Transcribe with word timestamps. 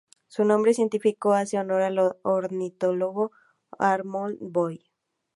Su 0.27 0.45
nombre 0.45 0.73
científico 0.73 1.31
hace 1.33 1.59
honor 1.59 1.83
al 1.83 2.15
ornitólogo 2.23 3.31
Arnold 3.77 4.39
Boyd. 4.41 4.81